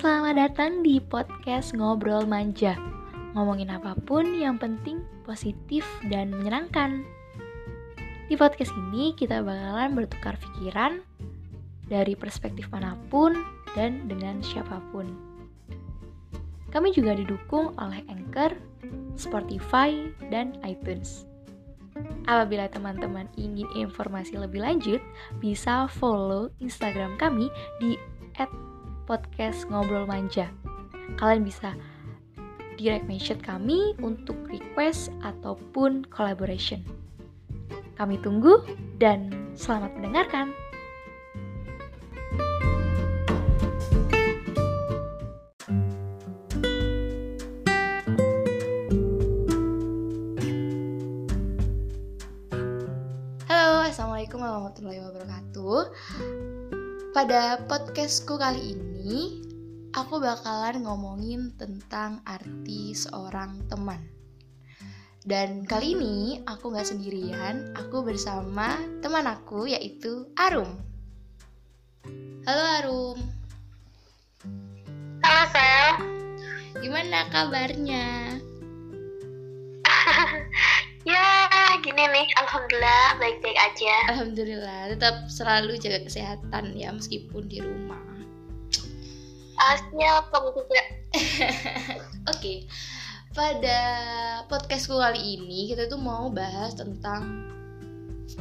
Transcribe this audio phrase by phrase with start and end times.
[0.00, 2.72] Selamat datang di podcast Ngobrol Manja.
[3.36, 7.04] Ngomongin apa pun yang penting positif dan menyenangkan.
[8.24, 11.04] Di podcast ini kita bakalan bertukar pikiran
[11.84, 13.44] dari perspektif mana pun
[13.76, 15.12] dan dengan siapa pun.
[16.72, 18.56] Kami juga didukung oleh Anchor,
[19.20, 21.28] Spotify, dan iTunes.
[22.24, 25.04] Apabila teman-teman ingin informasi lebih lanjut,
[25.44, 27.52] bisa follow Instagram kami
[27.84, 28.00] di
[29.10, 30.46] podcast ngobrol manja.
[31.18, 31.74] Kalian bisa
[32.78, 36.78] direct message kami untuk request ataupun collaboration.
[37.98, 38.62] Kami tunggu
[39.02, 40.54] dan selamat mendengarkan.
[53.50, 55.78] Halo, Assalamualaikum warahmatullahi wabarakatuh.
[57.10, 58.89] Pada podcastku kali ini,
[59.96, 64.00] aku bakalan ngomongin tentang arti seorang teman.
[65.20, 70.80] Dan kali ini aku gak sendirian, aku bersama teman aku yaitu Arum.
[72.48, 73.18] Halo Arum.
[75.20, 75.88] Halo Sel.
[76.80, 78.36] Gimana kabarnya?
[81.08, 81.26] ya
[81.84, 83.94] gini nih, alhamdulillah baik-baik aja.
[84.12, 88.09] Alhamdulillah, tetap selalu jaga kesehatan ya meskipun di rumah.
[89.60, 90.82] Asnya kamu juga.
[92.32, 92.64] Oke,
[93.36, 93.78] pada
[94.48, 97.44] podcastku kali ini kita tuh mau bahas tentang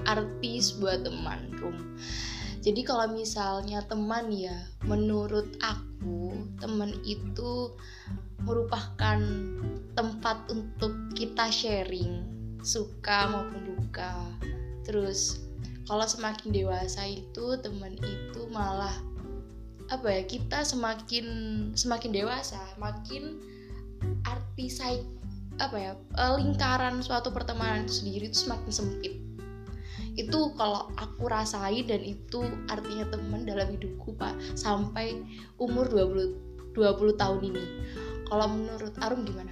[0.07, 1.75] arti sebuah teman, Rum.
[2.63, 4.55] Jadi kalau misalnya teman ya,
[4.87, 6.31] menurut aku
[6.63, 7.75] teman itu
[8.47, 9.19] merupakan
[9.99, 12.23] tempat untuk kita sharing
[12.63, 14.15] suka maupun duka.
[14.87, 15.43] Terus
[15.83, 18.95] kalau semakin dewasa itu teman itu malah
[19.89, 21.25] apa ya kita semakin
[21.73, 23.41] semakin dewasa makin
[24.21, 25.01] arti saya
[25.59, 29.13] apa ya eh, lingkaran suatu pertemanan itu sendiri itu semakin sempit.
[30.15, 35.19] Itu kalau aku rasain dan itu artinya teman dalam hidupku pak sampai
[35.59, 37.65] umur 20 20 tahun ini.
[38.29, 39.51] Kalau menurut Arum gimana?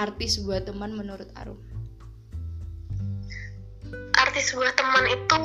[0.00, 1.60] Arti sebuah teman menurut Arum?
[4.16, 5.36] Arti sebuah teman itu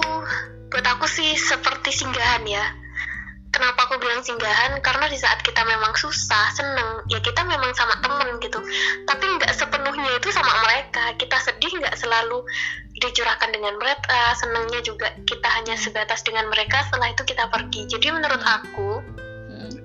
[0.71, 2.65] buat aku sih seperti singgahan ya.
[3.85, 4.81] Kenapa aku bilang singgahan?
[4.81, 8.57] Karena di saat kita memang susah, seneng, ya kita memang sama temen gitu.
[9.05, 11.13] Tapi nggak sepenuhnya itu sama mereka.
[11.21, 12.41] Kita sedih nggak selalu
[12.97, 14.33] dicurahkan dengan mereka.
[14.41, 16.81] Senengnya juga kita hanya sebatas dengan mereka.
[16.89, 17.85] Setelah itu kita pergi.
[17.85, 19.05] Jadi menurut aku,
[19.53, 19.77] Hmm.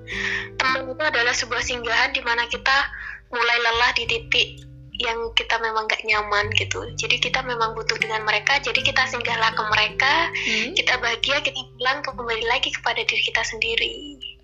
[0.57, 2.89] teman itu adalah sebuah singgahan di mana kita
[3.29, 4.65] mulai lelah di titik
[4.99, 6.83] yang kita memang gak nyaman gitu.
[6.99, 8.59] Jadi kita memang butuh dengan mereka.
[8.59, 10.13] Jadi kita singgahlah ke mereka.
[10.33, 10.71] Hmm?
[10.75, 13.93] Kita bahagia, kita pulang kembali lagi kepada diri kita sendiri.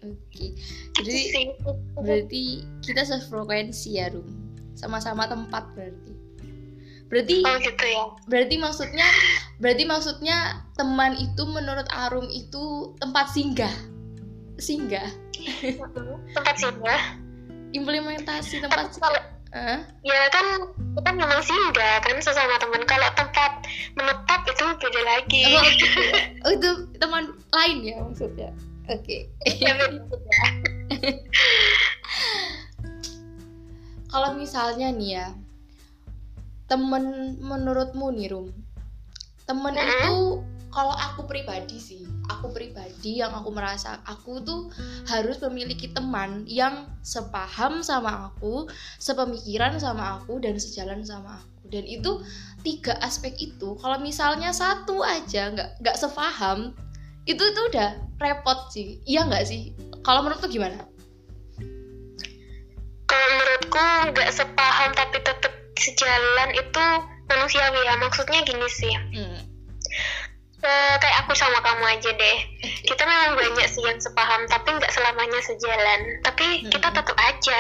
[0.06, 0.54] Oke,
[0.98, 1.46] Gitu jadi sih.
[1.98, 2.44] berarti
[2.86, 4.30] kita sefrekuensi ya, Rum.
[4.78, 6.14] Sama-sama tempat berarti.
[7.08, 8.04] Berarti Oh gitu ya.
[8.28, 9.08] berarti maksudnya
[9.64, 13.72] berarti maksudnya teman itu menurut Arum itu tempat singgah.
[14.60, 15.08] Singgah.
[16.36, 17.16] Tempat singgah.
[17.72, 19.22] Implementasi tempat kalau
[19.56, 19.80] Hah?
[20.04, 22.84] ya kan kita memang singgah kan sesama teman.
[22.84, 23.64] Kalau tempat
[23.96, 25.44] menetap itu beda lagi.
[25.48, 26.14] Oh, gitu ya.
[26.48, 26.70] Oh, itu
[27.00, 28.52] teman lain ya maksudnya.
[28.92, 29.32] Oke.
[29.48, 30.40] Ya, beda.
[34.12, 35.28] Kalau misalnya nih ya,
[36.72, 38.52] temen menurutmu nih Rum,
[39.44, 39.88] temen Mm-mm.
[39.88, 40.16] itu
[40.78, 44.70] kalau aku pribadi sih, aku pribadi yang aku merasa aku tuh
[45.10, 48.70] harus memiliki teman yang sepaham sama aku,
[49.02, 51.74] sepemikiran sama aku dan sejalan sama aku.
[51.74, 52.22] Dan itu
[52.62, 56.78] tiga aspek itu, kalau misalnya satu aja nggak nggak sepaham,
[57.26, 59.74] itu itu udah repot sih, iya nggak sih?
[60.06, 60.78] Kalau menurutmu gimana?
[63.10, 66.86] Kalau menurutku nggak sepaham tapi tetap sejalan itu
[67.34, 67.98] manusiawi ya.
[67.98, 68.94] Maksudnya gini sih.
[68.94, 69.37] Hmm.
[71.02, 72.38] Kayak aku sama kamu aja deh.
[72.84, 76.02] Kita memang banyak sih yang sepaham, tapi nggak selamanya sejalan.
[76.24, 77.60] Tapi kita tetap aja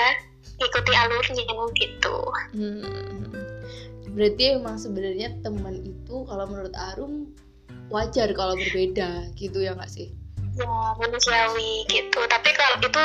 [0.57, 1.43] ikuti alurnya
[1.77, 2.17] gitu.
[2.57, 3.29] Hmm.
[4.17, 7.29] Berarti emang sebenarnya teman itu kalau menurut Arum
[7.93, 10.09] wajar kalau berbeda gitu ya nggak sih?
[10.57, 12.19] Ya manusiawi gitu.
[12.25, 13.03] Tapi kalau itu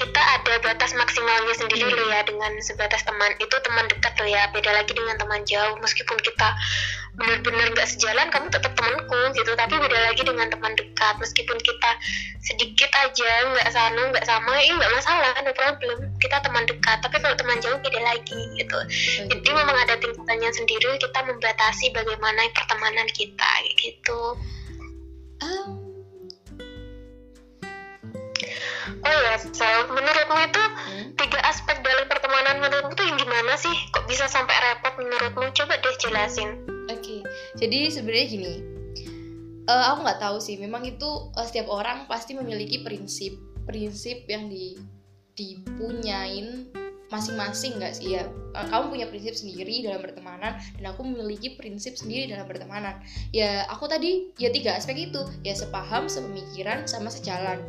[0.00, 1.92] kita ada batas maksimalnya sendiri Hmm.
[1.92, 3.36] loh ya dengan sebatas teman.
[3.36, 4.48] Itu teman dekat loh ya.
[4.48, 5.76] Beda lagi dengan teman jauh.
[5.84, 6.56] Meskipun kita
[7.16, 9.52] benar-benar nggak sejalan, kamu tetap temanku gitu.
[9.52, 11.14] Tapi beda lagi dengan teman dekat.
[11.20, 11.90] Meskipun kita
[12.40, 15.98] sedikit aja nggak sama nggak sama, ya nggak masalah, no problem.
[16.16, 17.04] Kita teman dekat.
[17.04, 18.72] Tapi kalau teman jauh beda lagi gitu.
[18.72, 20.96] Oh, Jadi memang ada tingkatannya sendiri.
[20.96, 23.50] Kita membatasi bagaimana pertemanan kita
[23.84, 24.40] gitu.
[25.44, 25.85] Um,
[29.04, 31.06] Oh ya, menurut menurutmu itu Hmm?
[31.18, 33.72] tiga aspek dalam pertemanan menurutmu tuh yang gimana sih?
[33.92, 35.52] Kok bisa sampai repot menurutmu?
[35.52, 36.62] Coba deh jelasin.
[36.86, 37.26] Oke,
[37.58, 38.54] jadi sebenarnya gini,
[39.66, 40.56] eh, aku nggak tahu sih.
[40.56, 43.34] Memang itu eh, setiap orang pasti memiliki prinsip,
[43.66, 44.78] prinsip yang di
[45.36, 46.72] dipunyain
[47.08, 48.26] masing-masing nggak sih ya?
[48.56, 52.98] Eh, Kamu punya prinsip sendiri dalam bertemanan, dan aku memiliki prinsip sendiri dalam bertemanan.
[53.30, 57.62] Ya, aku tadi ya tiga aspek itu, ya sepaham, sepemikiran, sama sejalan.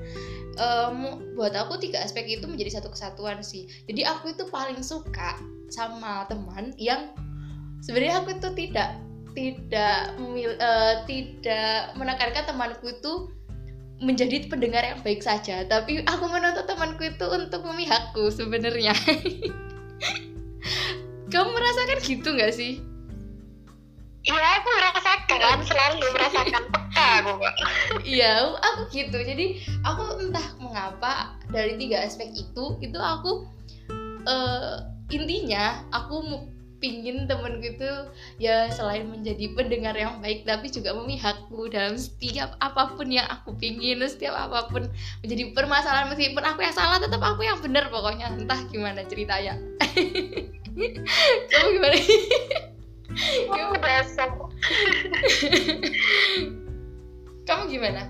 [0.58, 0.98] Em,
[1.38, 3.70] buat aku tiga aspek itu menjadi satu kesatuan sih.
[3.86, 5.38] Jadi aku itu paling suka
[5.70, 7.14] sama teman yang
[7.86, 8.98] sebenarnya aku itu tidak
[9.38, 13.30] tidak eh, tidak menekankan temanku itu
[13.98, 18.94] menjadi pendengar yang baik saja tapi aku menuntut temanku itu untuk memihakku sebenarnya.
[21.34, 22.80] Kamu merasakan gitu nggak sih?
[24.28, 27.32] Iya, aku merasakan, selalu merasakan peka aku
[28.04, 29.16] iya aku gitu.
[29.16, 33.48] Jadi aku entah mengapa dari tiga aspek itu itu aku
[34.28, 34.76] eh,
[35.16, 36.28] intinya aku
[36.78, 37.92] pingin temenku itu
[38.38, 43.58] ya selain menjadi pendengar yang baik tapi juga memihakku dalam setiap apa pun yang aku
[43.58, 44.86] pingin setiap apa pun
[45.26, 48.30] menjadi permasalahan meskipun aku yang salah tetap aku yang benar pokoknya.
[48.34, 49.58] Entah gimana ceritanya.
[51.50, 51.98] Kamu gimana?
[53.82, 54.30] Dasar.
[57.48, 58.02] kamu gimana?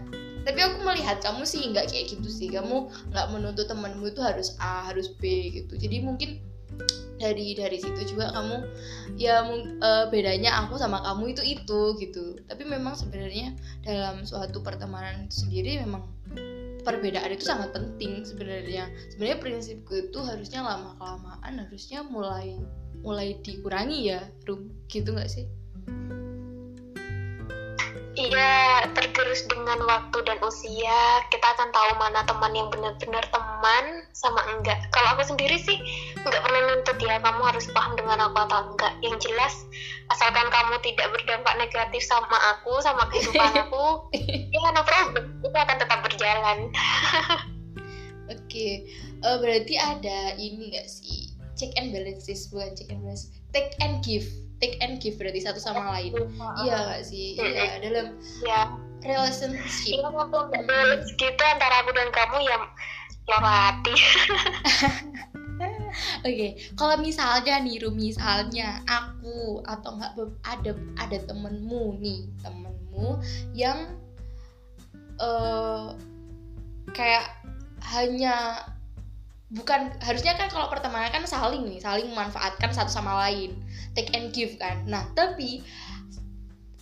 [0.47, 2.49] Tapi aku melihat kamu sih nggak kayak gitu sih.
[2.51, 5.77] Kamu nggak menuntut temanmu itu harus A harus B gitu.
[5.79, 6.41] Jadi mungkin
[7.17, 8.57] dari dari situ juga kamu
[9.17, 9.41] ya
[9.81, 12.37] eh, bedanya aku sama kamu itu itu gitu.
[12.45, 16.05] Tapi memang sebenarnya dalam suatu pertemanan itu sendiri memang
[16.85, 18.87] perbedaan itu sangat penting sebenarnya.
[19.11, 22.55] Sebenarnya prinsipku itu harusnya lama kelamaan harusnya mulai
[23.01, 24.69] mulai dikurangi ya rum.
[24.87, 25.45] Gitu nggak sih
[28.27, 34.43] Iya, tergerus dengan waktu dan usia, kita akan tahu mana teman yang benar-benar teman sama
[34.51, 34.83] enggak.
[34.91, 35.79] Kalau aku sendiri sih
[36.27, 38.99] nggak pernah nuntut ya, kamu harus paham dengan aku atau enggak.
[38.99, 39.55] Yang jelas,
[40.11, 44.11] asalkan kamu tidak berdampak negatif sama aku, sama kehidupan aku,
[44.51, 46.67] ya no problem, itu akan tetap berjalan.
[48.35, 48.91] Oke,
[49.23, 54.03] eh, berarti ada ini nggak sih check and balances bukan check and balance, take and
[54.03, 54.27] give,
[54.57, 56.13] take and give berarti satu sama lain.
[56.65, 57.37] Iya nggak sih?
[57.37, 58.07] Iya dalam
[58.41, 58.61] Ya,
[59.05, 60.01] relationship.
[60.01, 60.29] iya nggak
[60.65, 62.57] balance gitu antara aku dan kamu ya
[63.27, 63.93] loro hati.
[66.21, 70.71] Oke, kalau misalnya nih, Ru, misalnya aku atau nggak be- ada
[71.01, 73.17] ada temenmu nih, temenmu
[73.57, 73.97] yang
[75.17, 75.87] eh
[76.93, 77.25] kayak
[77.83, 78.63] hanya
[79.47, 83.55] bukan harusnya kan kalau pertemanan kan saling nih, saling memanfaatkan satu sama lain,
[83.95, 84.83] take and give kan.
[84.83, 85.63] Nah, tapi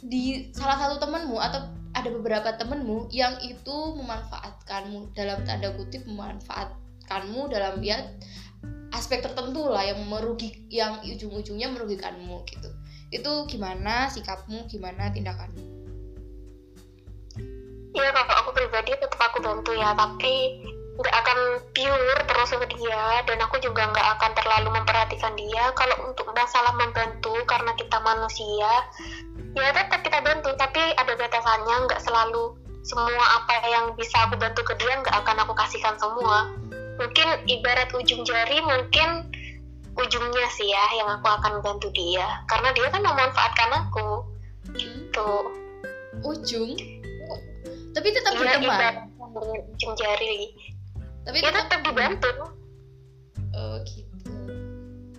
[0.02, 7.48] di salah satu temenmu atau ada beberapa temenmu yang itu memanfaatkanmu dalam tanda kutip memanfaatkanmu
[7.54, 8.02] dalam ya
[8.92, 12.70] aspek tertentu lah yang merugi yang ujung-ujungnya merugikanmu gitu.
[13.14, 15.64] Itu gimana sikapmu gimana tindakanmu?
[17.96, 20.60] Iya kalau aku pribadi tetap aku bantu ya tapi
[20.96, 21.40] nggak akan
[21.76, 25.76] pure terus ke dia dan aku juga nggak akan terlalu memperhatikan dia.
[25.76, 28.72] Kalau untuk masalah membantu karena kita manusia
[29.56, 30.56] ya tetap kita bantu.
[30.56, 32.56] Tapi ada batasannya nggak selalu
[32.86, 36.48] semua apa yang bisa aku bantu ke dia nggak akan aku kasihkan semua.
[36.96, 39.28] Mungkin ibarat ujung jari mungkin
[40.00, 42.40] ujungnya sih ya yang aku akan bantu dia.
[42.48, 44.24] Karena dia kan memanfaatkan aku.
[44.80, 45.32] Gitu.
[46.24, 46.72] Ujung?
[47.96, 49.12] Tapi tetap Iya, berteman?
[49.36, 50.56] ujung jari
[51.26, 52.32] tapi ya tetap tetap dibantu.
[53.56, 54.32] Oh gitu.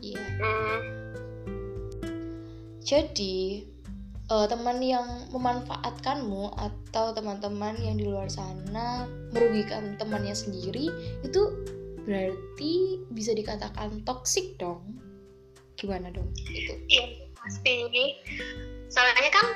[0.01, 0.23] Iya.
[0.39, 0.81] Hmm.
[2.87, 3.67] jadi
[4.31, 10.87] eh, teman yang memanfaatkanmu atau teman-teman yang di luar sana merugikan temannya sendiri
[11.27, 11.43] itu
[12.07, 14.95] berarti bisa dikatakan toksik dong?
[15.75, 16.75] Gimana dong itu?
[16.87, 17.75] Iya pasti.
[18.91, 19.47] Soalnya kan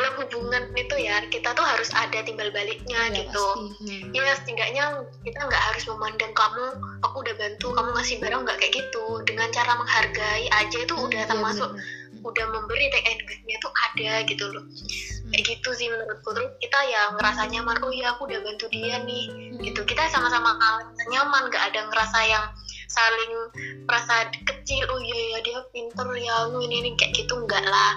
[0.00, 3.46] dalam hubungan itu ya kita tuh harus ada timbal baliknya ya gitu.
[3.76, 4.16] pasti.
[4.16, 4.84] Ya setidaknya
[5.20, 6.66] kita nggak harus memandang kamu
[7.04, 9.04] aku udah bantu kamu ngasih barang nggak kayak gitu.
[9.28, 12.24] Dengan cara menghargai aja itu Hmm, udah iya, termasuk bener-bener.
[12.32, 14.64] udah memberi take and give-nya tuh ada gitu loh.
[14.64, 15.28] Hmm.
[15.36, 16.28] kayak gitu sih menurutku.
[16.32, 19.24] Terus kita ya ngerasa nyaman oh ya aku udah bantu dia nih.
[19.28, 19.60] Hmm.
[19.60, 19.84] gitu.
[19.84, 20.56] Kita sama-sama
[21.12, 22.44] nyaman nggak ada ngerasa yang
[22.90, 23.32] saling
[23.86, 27.94] merasa kecil oh iya ya dia pinter ya lu ini ini kayak gitu enggak lah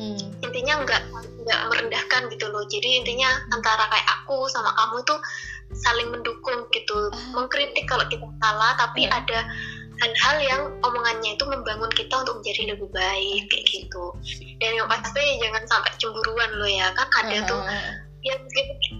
[0.00, 0.18] Hmm.
[0.40, 1.02] intinya nggak
[1.42, 2.64] nggak merendahkan gitu loh.
[2.70, 5.18] Jadi intinya antara kayak aku sama kamu tuh
[5.74, 7.10] saling mendukung gitu.
[7.12, 7.42] Ah.
[7.42, 9.20] mengkritik kalau kita salah tapi Ya.
[9.20, 9.40] ada
[10.02, 14.04] hal-hal yang omongannya itu membangun kita untuk menjadi lebih baik kayak gitu.
[14.58, 16.90] Dan yang pasti jangan sampai cemburuan loh ya.
[16.96, 17.60] Kan ada tuh
[18.22, 18.38] Ya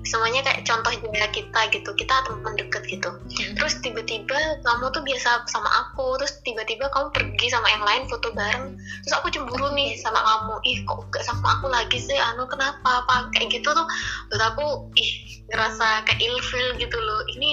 [0.03, 1.91] semuanya kayak contoh jaya kita gitu.
[1.95, 3.11] Kita teman deket gitu.
[3.15, 3.55] Hmm.
[3.55, 6.19] terus tiba-tiba kamu tuh biasa sama aku.
[6.19, 8.75] Terus tiba-tiba kamu pergi sama yang lain foto bareng.
[8.75, 10.55] Terus aku cemburu nih sama kamu.
[10.67, 12.19] Ih kok gak sama aku lagi sih?
[12.19, 13.07] Anu kenapa?
[13.07, 13.31] Apa?
[13.31, 13.87] Kayak gitu tuh.
[14.31, 14.67] Menurut aku
[14.99, 15.11] ih
[15.55, 17.23] ngerasa kayak ilfil gitu loh.
[17.39, 17.53] Ini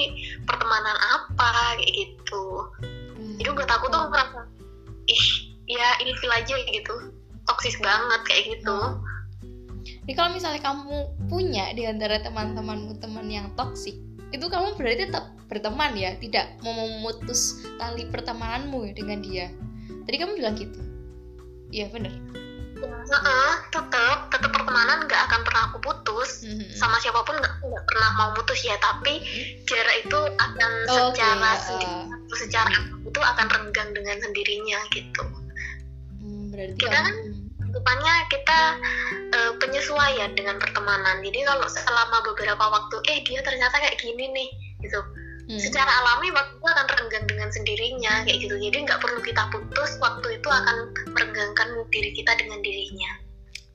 [0.49, 1.77] pertemanan apa?
[1.77, 2.45] Kayak gitu.
[3.37, 4.49] Jadi buat aku tuh merasa
[5.05, 5.25] ih
[5.69, 7.13] ya ilfil aja gitu.
[7.45, 8.73] Toksis banget kayak gitu.
[8.73, 9.08] Hmm.
[9.83, 10.97] Jadi kalau misalnya kamu
[11.31, 13.95] punya di antara teman-temanmu teman yang toksik,
[14.29, 19.47] itu kamu berarti tetap berteman ya, tidak mau memutus tali pertemananmu dengan dia.
[20.05, 20.79] Tadi kamu bilang gitu.
[21.69, 22.13] Iya bener.
[22.79, 26.71] Heeh, tetap tetap pertemanan nggak akan pernah aku putus Mhm.
[26.79, 29.19] sama siapa pun nggak pernah mau putus ya tapi
[29.67, 31.59] jarak itu akan Oke, secara uh.
[31.59, 31.95] sendiri
[32.39, 32.71] secara
[33.03, 35.23] itu akan renggang dengan sendirinya gitu
[36.19, 37.15] Hmm, berarti Kita kan
[37.69, 38.59] Rupanya kita
[39.33, 44.49] eh, penyesuaian dengan pertemanan jadi kalau selama beberapa waktu eh dia ternyata kayak gini nih
[44.85, 45.01] gitu
[45.49, 45.57] Hmm.
[45.57, 49.97] secara alami waktu itu akan renggang dengan sendirinya kayak gitu jadi nggak perlu kita putus
[49.97, 53.17] waktu itu akan merenggangkan diri kita dengan dirinya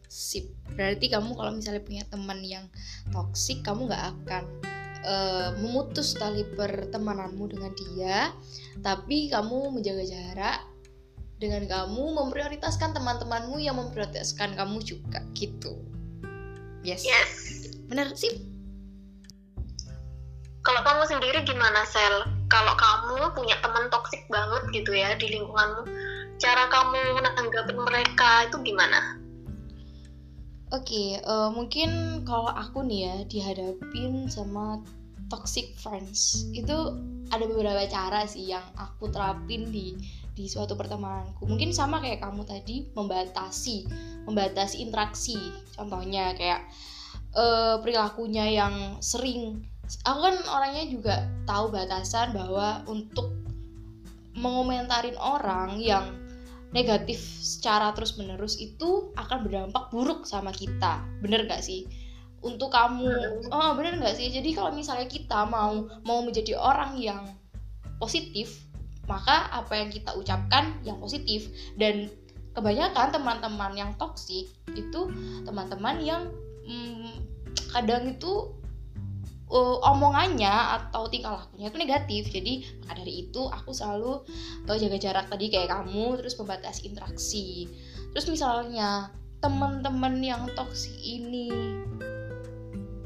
[0.06, 0.46] Sip.
[0.78, 2.70] Berarti kamu kalau misalnya punya teman yang
[3.10, 4.44] toksik, kamu nggak akan
[5.02, 8.30] eh, memutus tali pertemananmu dengan dia,
[8.78, 10.58] tapi kamu menjaga jarak
[11.42, 15.76] dengan kamu memprioritaskan teman-temanmu yang memprioritaskan kamu juga gitu.
[16.84, 17.02] Yes.
[17.02, 17.30] yes
[17.88, 18.36] Bener sip.
[20.64, 22.24] Kalau kamu sendiri gimana Sel?
[22.48, 25.84] Kalau kamu punya teman toksik banget gitu ya di lingkunganmu,
[26.40, 29.20] cara kamu menanggapin mereka itu gimana?
[30.72, 34.80] Oke, eh, mungkin kalau aku nih ya dihadapin sama
[35.28, 36.96] toxic friends itu
[37.32, 39.96] ada beberapa cara sih yang aku terapin di
[40.34, 41.46] di suatu pertemananku.
[41.46, 43.86] Mungkin sama kayak kamu tadi membatasi
[44.26, 45.38] membatasi interaksi.
[45.74, 46.66] Contohnya kayak
[47.34, 49.62] eh, perilakunya yang sering.
[50.04, 53.30] Aku kan orangnya juga tahu batasan bahwa untuk
[54.34, 56.24] mengomentarin orang yang
[56.74, 61.86] negatif secara terus menerus itu akan berdampak buruk sama kita bener gak sih
[62.42, 63.08] untuk kamu
[63.54, 67.22] oh bener gak sih jadi kalau misalnya kita mau mau menjadi orang yang
[68.02, 68.63] positif
[69.06, 71.48] maka apa yang kita ucapkan yang positif.
[71.76, 72.10] Dan
[72.54, 75.00] kebanyakan teman-teman yang toksik itu
[75.42, 76.22] teman-teman yang
[76.64, 77.24] hmm,
[77.74, 78.54] kadang itu
[79.50, 82.22] uh, omongannya atau tingkah lakunya itu negatif.
[82.30, 84.22] Jadi maka dari itu aku selalu
[84.70, 87.68] uh, jaga jarak tadi kayak kamu terus membatasi interaksi.
[88.14, 89.10] Terus misalnya
[89.42, 91.52] teman-teman yang toksik ini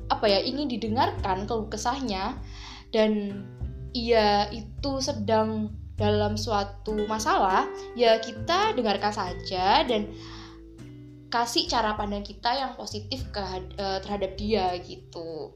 [0.08, 2.38] apa ya ingin didengarkan keluh kesahnya
[2.94, 3.42] dan
[3.92, 7.66] ia itu sedang dalam suatu masalah
[7.98, 10.06] ya kita dengarkan saja dan
[11.28, 13.42] kasih cara pandang kita yang positif ke
[13.76, 15.52] eh, terhadap dia gitu.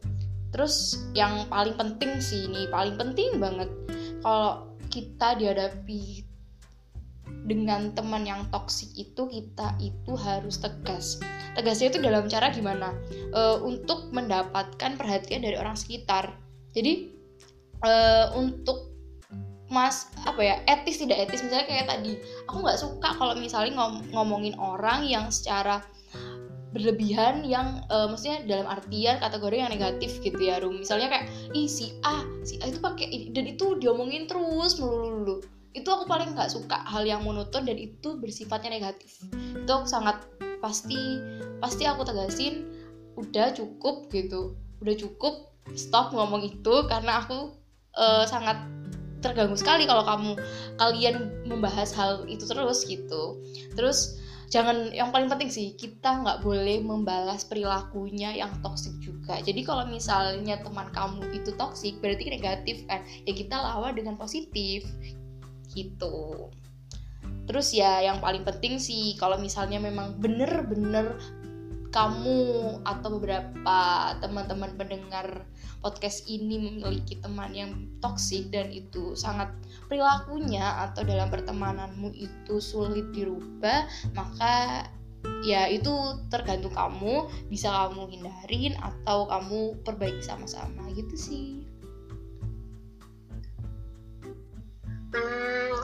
[0.52, 3.72] Terus yang paling penting sih ini paling penting banget
[4.20, 6.28] kalau kita dihadapi
[7.48, 11.18] dengan teman yang toksik itu kita itu harus tegas.
[11.58, 12.94] Tegasnya itu dalam cara gimana?
[13.10, 16.38] E, untuk mendapatkan perhatian dari orang sekitar.
[16.76, 17.10] Jadi
[17.82, 17.92] e,
[18.38, 18.91] untuk
[19.72, 21.40] mas apa ya etis tidak etis.
[21.40, 22.12] Misalnya kayak tadi
[22.44, 25.80] aku nggak suka kalau misalnya ngom ngomongin orang yang secara
[26.72, 30.80] berlebihan yang uh, maksudnya dalam artian kategori yang negatif gitu ya Rum.
[30.80, 35.40] Misalnya kayak ih si A si A itu pakai dan itu diomongin terus melulu.
[35.72, 39.20] Itu aku paling nggak suka hal yang monoton dan itu bersifatnya negatif.
[39.32, 40.24] Itu aku sangat
[40.60, 41.20] pasti
[41.60, 42.68] pasti aku tegasin
[43.16, 44.56] udah cukup gitu.
[44.80, 47.56] Udah cukup stop ngomong itu karena aku
[47.96, 48.58] uh, sangat
[49.22, 50.30] terganggu sekali kalau kamu
[50.76, 53.38] kalian membahas hal itu terus gitu.
[53.78, 54.18] Terus
[54.52, 59.40] jangan yang paling penting sih kita nggak boleh membalas perilakunya yang toksik juga.
[59.40, 63.00] Jadi kalau misalnya teman kamu itu toksik berarti negatif kan?
[63.24, 64.84] Ya kita lawan dengan positif
[65.72, 66.50] gitu.
[67.48, 71.18] Terus ya yang paling penting sih kalau misalnya memang bener-bener
[71.92, 72.40] kamu
[72.88, 73.78] atau beberapa
[74.24, 75.44] teman-teman pendengar
[75.84, 79.52] podcast ini memiliki teman yang toksik dan itu sangat
[79.86, 83.84] perilakunya atau dalam pertemananmu itu sulit dirubah
[84.16, 84.88] maka
[85.42, 85.92] ya itu
[86.30, 87.30] tergantung kamu.
[87.50, 90.90] Bisa kamu hindarin atau kamu perbaiki sama-sama.
[90.94, 91.46] Gitu sih.
[95.12, 95.76] Hmm,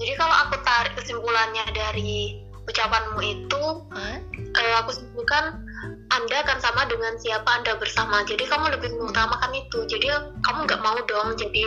[0.00, 4.18] jadi kalau aku tarik kesimpulannya dari ucapanmu itu, hmm?
[4.56, 5.60] eh, aku simpulkan
[6.14, 8.22] Anda akan sama dengan siapa Anda bersama.
[8.22, 9.82] Jadi kamu lebih mengutamakan itu.
[9.90, 10.06] Jadi
[10.46, 11.64] kamu nggak mau dong jadi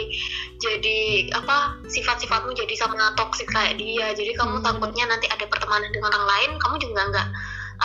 [0.63, 0.99] jadi
[1.35, 4.15] apa sifat-sifatmu jadi sama toksik kayak dia.
[4.15, 4.65] Jadi kamu Hmm.
[4.65, 7.27] takutnya nanti ada pertemanan dengan orang lain, kamu juga nggak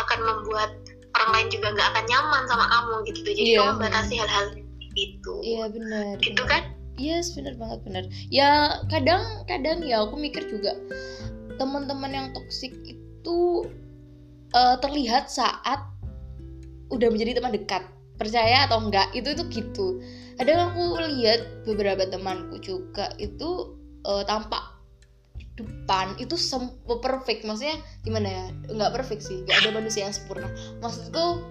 [0.07, 0.71] akan membuat
[1.19, 4.47] orang lain juga nggak akan nyaman sama kamu gitu jadi Iya, kamu membatasi hal-hal
[4.97, 6.63] itu iya benar gitu kan
[7.01, 8.05] Yes, benar banget benar.
[8.29, 10.77] Ya kadang kadang ya aku mikir juga
[11.57, 13.02] teman-teman yang toksik itu
[14.53, 15.81] eh, terlihat saat
[16.93, 17.83] udah menjadi teman dekat.
[18.21, 19.87] Percaya atau enggak itu itu gitu.
[20.37, 24.73] Kadang aku lihat beberapa temanku juga itu eh, tampak
[25.53, 30.49] depan itu sem- perfect maksudnya gimana ya nggak perfect sih nggak ada manusia yang sempurna
[30.81, 31.45] maksudku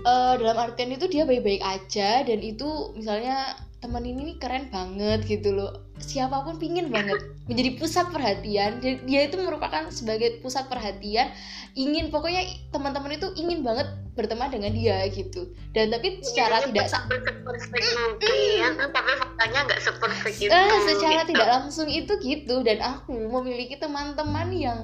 [0.00, 5.28] eh, dalam artian itu dia baik-baik aja dan itu misalnya teman ini nih keren banget
[5.28, 5.84] gitu loh.
[6.00, 7.20] Siapa pun pingin banget.
[7.44, 8.80] Menjadi pusat perhatian.
[8.80, 11.28] Dia, dia itu merupakan sebagai pusat perhatian.
[11.76, 15.52] Ingin pokoknya teman-teman itu ingin banget berteman dengan dia gitu.
[15.76, 18.70] Dan tapi secara Intinya tidak sampai seperfect mungkin.
[18.88, 21.30] Tapi faktanya nggak seperfect itu eh, secara gitu.
[21.36, 22.56] tidak langsung itu gitu.
[22.64, 24.78] Dan aku memiliki teman-teman yang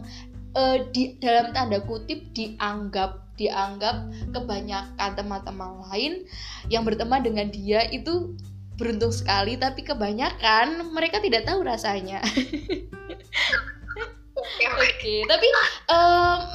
[0.53, 6.29] eh, di dalam tanda kutip dianggap dianggap kebanyakan teman-teman lain
[6.69, 8.37] yang berteman dengan dia itu
[8.83, 12.19] beruntung sekali tapi kebanyakan mereka tidak tahu rasanya
[14.33, 14.65] Oke.
[14.67, 15.47] Oke, tapi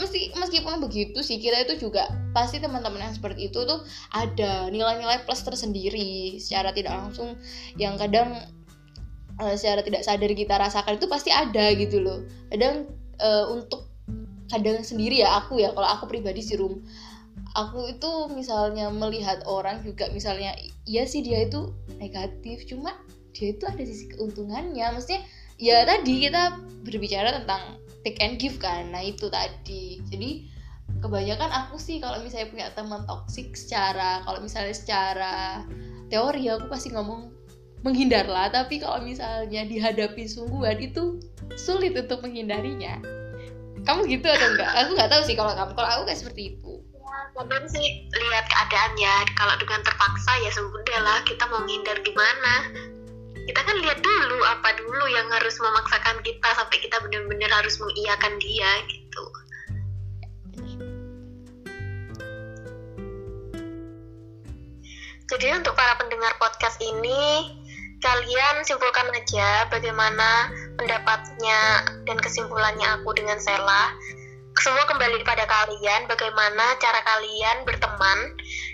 [0.02, 5.24] meski meskipun begitu sih kita itu juga pasti teman-teman yang seperti itu tuh ada nilai-nilai
[5.24, 7.40] plus tersendiri secara tidak langsung
[7.80, 8.44] yang kadang
[9.40, 12.28] eh, secara tidak sadar kita rasakan itu pasti ada gitu loh.
[12.52, 12.92] Kadang
[13.22, 13.88] eh, untuk
[14.52, 16.84] kadang sendiri ya aku ya kalau aku pribadi sih rum
[17.54, 22.98] aku itu misalnya melihat orang juga misalnya iya sih dia itu negatif cuma
[23.38, 24.86] dia itu ada sisi keuntungannya.
[24.98, 25.22] Maksudnya
[25.62, 30.02] ya tadi kita berbicara tentang take and give kan nah itu tadi.
[30.10, 30.50] Jadi
[31.00, 35.62] kebanyakan aku sih kalau misalnya punya teman toksik secara kalau misalnya secara
[36.10, 37.30] teori aku pasti ngomong
[37.86, 41.22] menghindar lah tapi kalau misalnya dihadapi sungguhan itu
[41.54, 42.98] sulit untuk menghindarinya.
[43.86, 44.72] Kamu gitu atau enggak?
[44.84, 46.77] Aku nggak tahu sih kalau kamu kalau aku kayak seperti itu
[47.36, 49.16] kadang sih lihat keadaannya.
[49.36, 52.54] Kalau dengan terpaksa ya sudah lah kita mau menghindar gimana?
[53.48, 58.36] Kita kan lihat dulu apa dulu yang harus memaksakan kita sampai kita benar-benar harus mengiyakan
[58.44, 59.26] dia gitu.
[65.28, 67.52] Jadi untuk para pendengar podcast ini
[68.00, 73.92] kalian simpulkan aja bagaimana pendapatnya dan kesimpulannya aku dengan Sela
[74.64, 78.20] semua kembali pada kalian bagaimana cara kalian berteman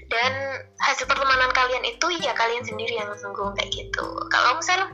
[0.07, 0.31] dan
[0.79, 4.89] hasil pertemanan kalian itu ya kalian sendiri yang sungguh kayak gitu kalau misalnya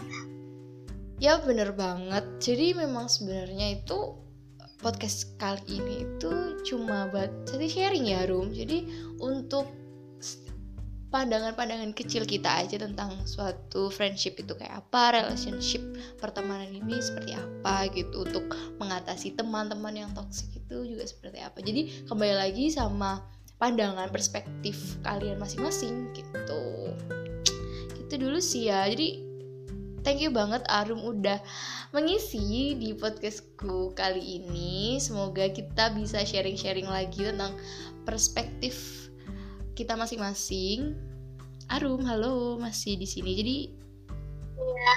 [1.19, 2.23] Ya bener banget.
[2.39, 4.15] Jadi memang sebenarnya itu
[4.79, 8.55] podcast kali ini itu cuma buat jadi sharing ya Rum.
[8.55, 8.87] Jadi
[9.19, 9.67] untuk
[11.09, 15.81] pandangan-pandangan kecil kita aja tentang suatu friendship itu kayak apa, relationship
[16.21, 18.45] pertemanan ini seperti apa gitu untuk
[18.77, 21.57] mengatasi teman-teman yang toksik itu juga seperti apa.
[21.65, 23.25] Jadi kembali lagi sama
[23.57, 26.93] pandangan perspektif kalian masing-masing gitu.
[27.97, 28.85] Gitu dulu sih ya.
[28.85, 29.25] Jadi
[30.05, 31.41] thank you banget Arum udah
[31.89, 35.01] mengisi di podcastku kali ini.
[35.01, 37.57] Semoga kita bisa sharing-sharing lagi tentang
[38.05, 39.08] perspektif
[39.79, 40.91] kita masing-masing.
[41.71, 43.31] Arum, halo, masih di sini.
[43.39, 43.57] Jadi,
[44.59, 44.95] ya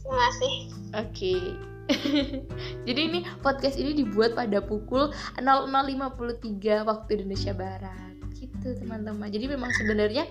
[0.00, 0.54] terima kasih
[0.96, 1.34] oke.
[2.88, 8.16] Jadi ini podcast ini dibuat pada pukul 00.53 waktu Indonesia Barat.
[8.32, 9.28] Gitu teman-teman.
[9.28, 10.24] Jadi memang sebenarnya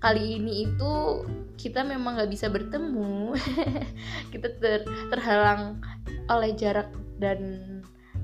[0.00, 0.92] kali ini itu
[1.60, 3.36] kita memang nggak bisa bertemu.
[4.32, 5.84] kita ter, terhalang
[6.32, 6.88] oleh jarak
[7.20, 7.60] dan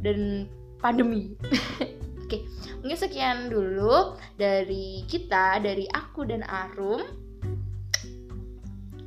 [0.00, 0.48] dan
[0.80, 1.36] pandemi.
[2.30, 2.46] Oke,
[2.78, 7.02] mungkin sekian dulu dari kita, dari aku dan Arum.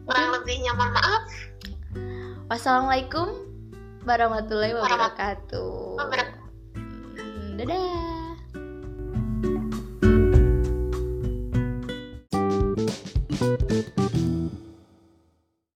[0.04, 1.24] kurang lebihnya mohon maaf
[2.52, 3.32] Wassalamualaikum
[4.04, 6.04] warahmatullahi wabarakatuh.
[6.76, 8.12] Hmm, Dadah.
[13.44, 14.12] Thank